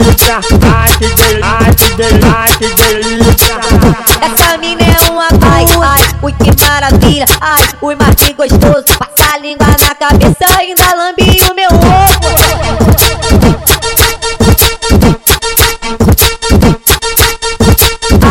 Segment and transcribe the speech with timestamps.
[0.00, 0.40] delícia,
[2.58, 3.60] que delícia.
[4.22, 8.84] Essa mina é uma ai, ai, ui que maravilha, ai, ui mas que gostoso.
[8.98, 12.30] Passa a língua na cabeça, ainda lambe o meu ovo.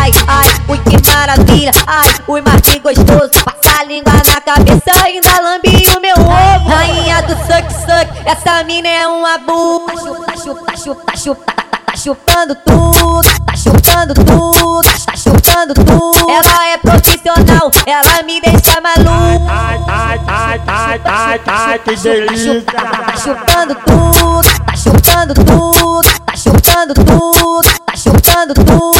[0.00, 3.30] Ai, ai, ui que maravilha, ai, ui mas que gostoso.
[3.44, 6.45] Passa a língua na cabeça, ainda lambe o meu ovo.
[6.76, 9.94] Rainha do suck suck, essa mina é uma burra.
[10.26, 16.30] Tá chupa, chupa, chupa, tá, tá, tá chupando tudo, tá chupando tudo, tá chupando tudo.
[16.30, 19.46] Ela é profissional, ela me deixa maluco.
[19.48, 22.62] Ai, ai, ai, ai, ai, ai, que delícia.
[22.62, 28.95] Tá chupando tudo, tá chupando tudo, tá chupando tudo, tá chupando tudo,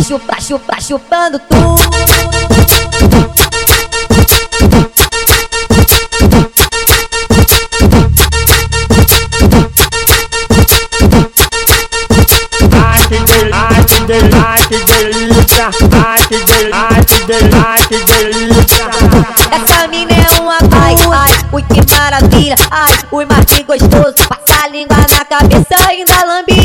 [0.00, 1.76] Tá chupa, chupa, chupando tudo.
[12.72, 15.70] Ai, que delícia, ai, que delícia, que delícia.
[16.08, 18.86] Ai, que delícia, ai, que delícia, que delícia.
[19.52, 24.14] Essa mina é uma ai, ai, ui que maravilha, ai, ui mas que gostoso.
[24.28, 26.59] Passa a língua na cabeça, ainda lambe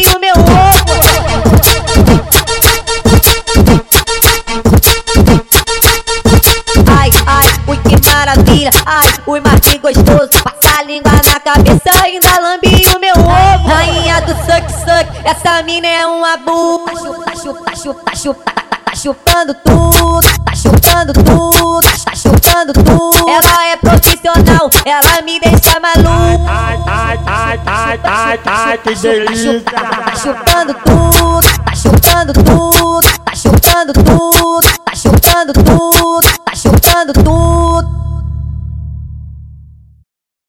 [8.55, 8.71] novinha.
[8.85, 13.67] Ai, o Martim gostoso, passa a língua na cabeça, ainda lambe o meu ovo.
[13.67, 16.85] Rainha do suck suck, essa mina é um abu.
[17.25, 18.51] Tá chupa, tá chupa, tá chupa, tá chupa,
[18.85, 23.29] tá chupando tudo, tá chupando tudo, tá chupando tudo.
[23.29, 26.45] Ela é profissional, ela me deixa maluco.
[26.47, 29.61] Ai, ai, ai, ai, ai, ai, que delícia.
[29.61, 37.44] Tá chupando tudo, tá chupando tudo, tá chupando tudo, tá chupando tudo, tá chupando tudo.